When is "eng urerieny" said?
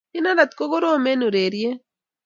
1.11-1.77